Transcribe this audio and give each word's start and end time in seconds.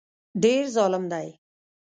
ډېر 0.43 0.63
ظالم 0.75 1.03
دی 1.11 1.27